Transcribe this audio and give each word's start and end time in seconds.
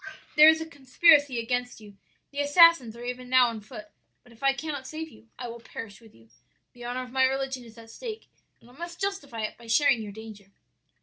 "'There 0.35 0.49
is 0.49 0.59
a 0.59 0.65
conspiracy 0.65 1.37
against 1.37 1.79
you; 1.79 1.95
the 2.31 2.39
assassins 2.39 2.95
are 2.97 3.03
even 3.03 3.29
now 3.29 3.49
on 3.49 3.61
foot; 3.61 3.89
but 4.23 4.31
if 4.31 4.41
I 4.41 4.51
cannot 4.51 4.87
save, 4.87 5.27
I 5.37 5.47
will 5.47 5.59
perish 5.59 6.01
with 6.01 6.15
you. 6.15 6.29
The 6.73 6.83
honor 6.85 7.03
of 7.03 7.11
my 7.11 7.25
religion 7.25 7.63
is 7.63 7.77
at 7.77 7.91
stake, 7.91 8.27
and 8.59 8.67
I 8.71 8.73
must 8.73 8.99
justify 8.99 9.41
it 9.43 9.59
by 9.59 9.67
sharing 9.67 10.01
your 10.01 10.11
danger.' 10.11 10.51